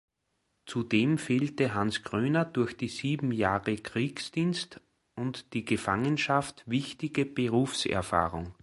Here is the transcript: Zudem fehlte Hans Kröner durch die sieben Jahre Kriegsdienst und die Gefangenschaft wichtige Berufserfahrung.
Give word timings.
Zudem 0.65 1.19
fehlte 1.19 1.75
Hans 1.75 2.01
Kröner 2.03 2.43
durch 2.43 2.75
die 2.75 2.87
sieben 2.87 3.31
Jahre 3.31 3.75
Kriegsdienst 3.75 4.81
und 5.15 5.53
die 5.53 5.63
Gefangenschaft 5.63 6.63
wichtige 6.65 7.23
Berufserfahrung. 7.23 8.55